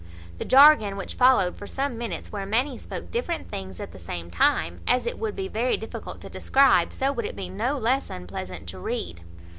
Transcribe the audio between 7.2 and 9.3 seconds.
it be no less unpleasant to read.